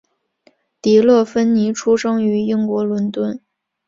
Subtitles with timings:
[0.81, 3.39] 迪乐芬妮出生于英国伦敦。